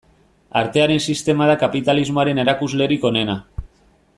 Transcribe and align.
Artearen 0.61 1.01
sistema 1.13 1.49
da 1.51 1.57
kapitalismoaren 1.65 2.43
erakuslerik 2.45 3.07
onena. 3.11 3.37